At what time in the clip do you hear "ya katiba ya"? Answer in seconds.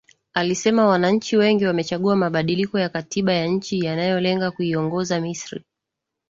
2.79-3.47